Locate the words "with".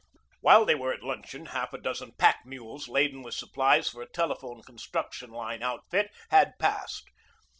3.21-3.35